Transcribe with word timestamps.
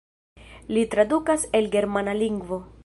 Li 0.77 0.85
tradukas 0.95 1.47
el 1.61 1.71
germana 1.77 2.19
lingvo. 2.25 2.63